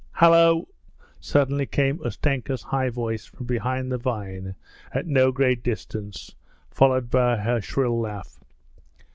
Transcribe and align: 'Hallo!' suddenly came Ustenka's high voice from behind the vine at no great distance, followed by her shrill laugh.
'Hallo!' 0.13 0.67
suddenly 1.19 1.67
came 1.67 1.99
Ustenka's 2.03 2.63
high 2.63 2.89
voice 2.89 3.27
from 3.27 3.45
behind 3.45 3.91
the 3.91 3.99
vine 3.99 4.55
at 4.91 5.05
no 5.05 5.31
great 5.31 5.61
distance, 5.63 6.33
followed 6.71 7.11
by 7.11 7.37
her 7.37 7.61
shrill 7.61 7.99
laugh. 7.99 8.39